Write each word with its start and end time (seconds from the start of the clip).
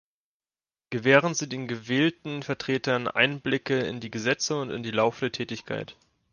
Gewähren 0.89 1.35
Sie 1.35 1.47
den 1.47 1.67
gewählten 1.67 2.41
Vertretern 2.41 3.07
Einblicke 3.07 3.77
in 3.81 3.99
die 3.99 4.09
Gesetze 4.09 4.59
und 4.59 4.71
in 4.71 4.81
die 4.81 4.89
laufende 4.89 5.31
Tätigkeit. 5.31 5.95